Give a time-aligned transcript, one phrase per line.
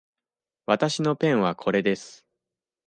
[0.65, 2.25] わたしのペンはこれです。